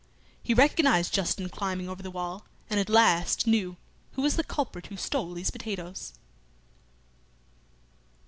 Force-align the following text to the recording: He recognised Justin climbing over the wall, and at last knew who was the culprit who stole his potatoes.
He 0.41 0.55
recognised 0.55 1.13
Justin 1.13 1.47
climbing 1.49 1.87
over 1.87 2.01
the 2.01 2.09
wall, 2.09 2.47
and 2.71 2.79
at 2.79 2.89
last 2.89 3.45
knew 3.45 3.77
who 4.13 4.23
was 4.23 4.35
the 4.35 4.43
culprit 4.43 4.87
who 4.87 4.97
stole 4.97 5.35
his 5.35 5.51
potatoes. 5.51 6.13